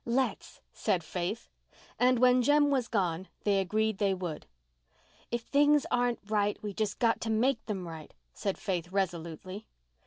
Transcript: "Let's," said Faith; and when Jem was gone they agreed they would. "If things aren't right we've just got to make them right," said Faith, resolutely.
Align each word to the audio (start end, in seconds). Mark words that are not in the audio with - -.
"Let's," 0.03 0.61
said 0.73 1.03
Faith; 1.03 1.47
and 1.99 2.17
when 2.17 2.41
Jem 2.41 2.71
was 2.71 2.87
gone 2.87 3.27
they 3.43 3.59
agreed 3.59 3.99
they 3.99 4.15
would. 4.15 4.47
"If 5.29 5.43
things 5.43 5.85
aren't 5.91 6.17
right 6.27 6.57
we've 6.63 6.75
just 6.75 6.97
got 6.97 7.21
to 7.21 7.29
make 7.29 7.63
them 7.67 7.87
right," 7.87 8.11
said 8.33 8.57
Faith, 8.57 8.91
resolutely. 8.91 9.67